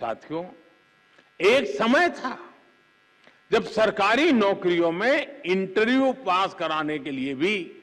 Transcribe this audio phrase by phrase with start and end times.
[0.00, 0.44] साथियों,
[1.40, 2.38] एक समय था
[3.50, 7.82] जब सरकारी नौकरियों में इंटरव्यू पास कराने के लिए भी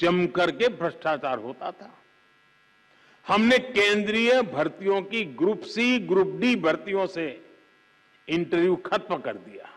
[0.00, 1.98] जमकर के भ्रष्टाचार होता था।
[3.26, 7.44] हमने केंद्रीय भर्तियों की ग्रुप सी, ग्रुप डी भर्तियों से
[8.28, 9.72] इंटरव्यू खत्म कर दिया।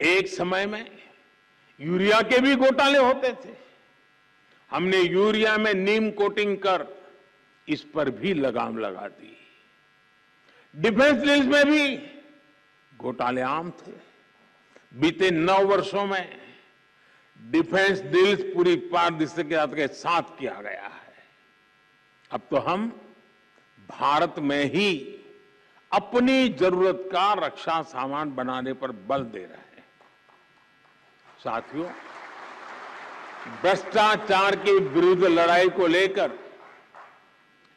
[0.00, 0.98] एक समय में
[1.80, 3.54] यूरिया के भी घोटाले होते थे।
[4.70, 6.86] हमने यूरिया में नीम कोटिंग कर
[7.68, 9.35] इस पर भी लगाम लगा दी।
[10.76, 11.96] डिफेंस डील्स में भी
[12.92, 13.92] घोटाले आम थे।
[15.00, 16.38] बीते नौ वर्षों में
[17.40, 21.14] डिफेंस डील्स पूरी पारदर्शिता के साथ किया गया है।
[22.30, 22.88] अब तो हम
[23.88, 24.88] भारत में ही
[25.92, 29.84] अपनी ज़रूरत का रक्षा सामान बनाने पर बल दे रहे हैं।
[31.40, 31.88] साथियों,
[33.62, 36.38] भ्रष्टाचार के विरुद्ध लड़ाई को लेकर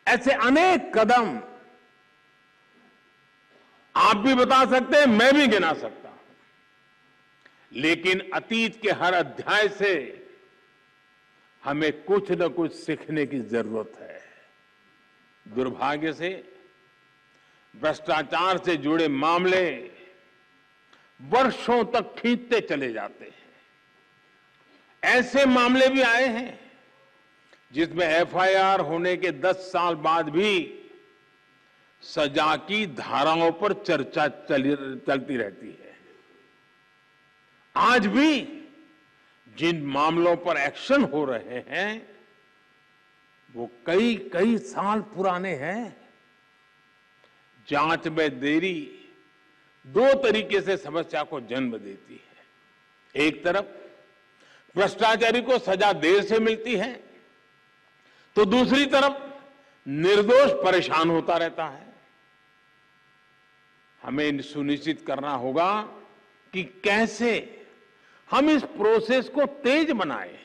[0.07, 1.39] ऐसे अनेक कदम
[3.95, 6.19] आप भी बता सकते हैं, मैं भी गिना सकता हूँ।
[7.73, 10.25] लेकिन अतीत के हर अध्याय से
[11.63, 14.21] हमें कुछ न कुछ सीखने की ज़रूरत है।
[15.47, 16.53] दुर्भाग्य से,
[17.81, 19.91] भ्रष्टाचार से जुड़े मामले
[21.21, 23.39] वर्षों तक खींचते चले जाते हैं।
[25.03, 26.71] ऐसे मामले भी आए हैं,
[27.73, 30.78] जिसमें एफआईआर होने के 10 साल बाद भी
[32.03, 35.97] सजा की धाराओं पर चर्चा चलती रहती है।
[37.75, 38.41] आज भी
[39.57, 42.07] जिन मामलों पर एक्शन हो रहे हैं,
[43.55, 46.09] वो कई कई साल पुराने हैं।
[47.67, 49.05] जाँच में देरी
[49.85, 53.65] दो तरीके से समस्या को जन्म देती है। एक तरफ़,
[54.75, 56.93] भ्रष्टाचारी को सजा देर से मिलती है
[58.35, 59.13] तो दूसरी तरफ़,
[59.85, 61.88] निर्दोष परेशान होता रहता है।
[64.03, 65.81] हमें सुनिश्चित करना होगा
[66.53, 67.31] कि कैसे
[68.29, 70.39] हम इस प्रोसेस को तेज बनाए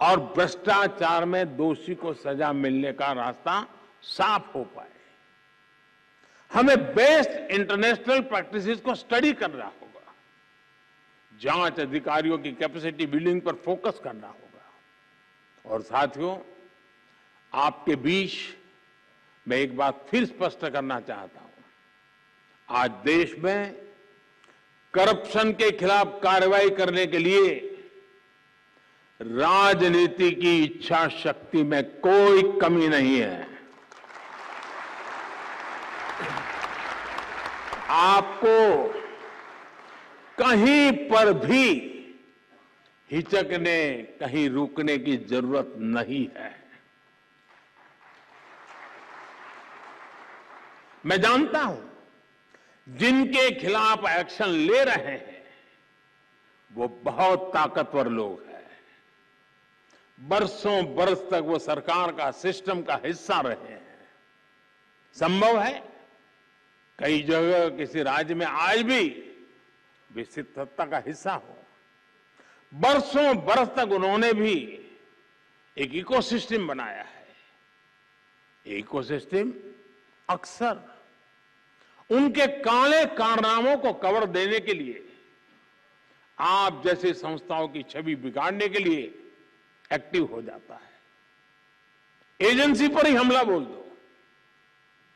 [0.00, 3.66] और भ्रष्टाचार में दोषी को सजा मिलने का रास्ता
[4.02, 4.86] साफ़ हो पाए।
[6.52, 10.14] हमें बेस्ट इंटरनेशनल प्रैक्टिसेस को स्टडी करना होगा।
[11.40, 14.72] जाँच अधिकारियों की कैपेसिटी बिल्डिंग पर फोकस करना होगा।
[15.70, 16.38] और साथियों,
[17.52, 18.32] आपके बीच
[19.48, 21.47] मैं एक बात फिर स्पष्ट करना चाहता हूँ।
[22.68, 23.72] आज देश में
[24.94, 27.48] करप्शन के खिलाफ कार्रवाई करने के लिए
[29.20, 33.46] राजनीति की इच्छा शक्ति में कोई कमी नहीं है।
[37.90, 38.84] आपको
[40.38, 41.64] कहीं पर भी
[43.10, 46.54] हिचकने, कहीं रुकने की ज़रूरत नहीं है।
[51.06, 51.87] मैं जानता हूँ
[52.88, 55.44] जिनके खिलाफ एक्शन ले रहे हैं,
[56.72, 58.70] वो बहुत ताकतवर लोग हैं।
[60.20, 64.08] बरसों बरस तक वो सरकार का सिस्टम का हिस्सा रहे हैं।
[65.14, 65.92] संभव है?
[66.98, 69.08] कई जगह किसी राज्य में आज भी
[70.12, 71.64] विकसित सत्ता का हिस्सा हो।
[72.74, 74.86] बरसों बरस तक उन्होंने भी
[75.78, 77.28] एक इकोसिस्टम बनाया है।
[78.66, 79.52] इकोसिस्टम
[80.28, 80.97] अक्सर
[82.10, 85.04] उनके काले कारनामों को कवर देने के लिए,
[86.38, 89.02] आप जैसे संस्थाओं की छवि बिगाड़ने के लिए
[89.92, 93.96] एक्टिव हो जाता है। एजेंसी पर ही हमला बोल दो।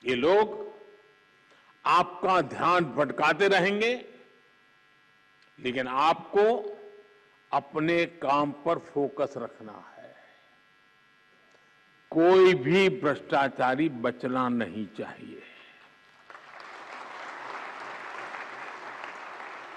[0.04, 0.60] ये लोग
[1.84, 3.94] आपका ध्यान भटकाते रहेंगे,
[5.58, 6.78] लेकिन आपको
[7.52, 10.14] अपने काम पर फोकस रखना है।
[12.10, 15.42] कोई भी भ्रष्टाचारी बचना नहीं चाहिए।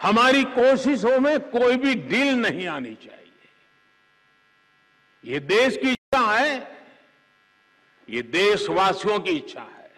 [0.05, 3.21] हमारी कोशिशों में कोई भी डील नहीं आनी चाहिए।
[5.23, 6.57] ये देश की इच्छा है,
[8.09, 9.91] ये देशवासियों की इच्छा है।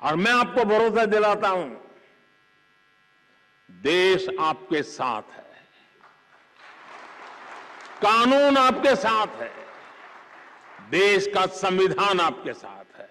[0.00, 1.98] और मैं आपको भरोसा दिलाता हूँ,
[3.70, 5.44] देश आपके साथ है।
[8.02, 9.52] कानून आपके साथ है,
[10.90, 13.10] देश का संविधान आपके साथ है।